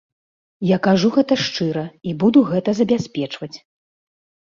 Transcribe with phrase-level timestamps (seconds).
[0.67, 3.55] Я кажу гэта шчыра і буду гэта забяспечваць.